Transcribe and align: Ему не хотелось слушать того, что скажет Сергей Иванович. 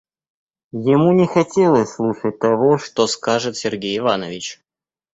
Ему 0.71 1.11
не 1.11 1.27
хотелось 1.27 1.91
слушать 1.93 2.39
того, 2.39 2.79
что 2.79 3.05
скажет 3.05 3.55
Сергей 3.55 3.99
Иванович. 3.99 4.59